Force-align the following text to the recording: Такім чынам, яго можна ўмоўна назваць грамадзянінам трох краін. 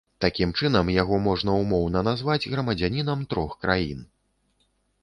Такім 0.23 0.53
чынам, 0.61 0.89
яго 0.95 1.19
можна 1.27 1.57
ўмоўна 1.59 2.03
назваць 2.09 2.41
грамадзянінам 2.55 3.19
трох 3.35 3.57
краін. 3.67 4.07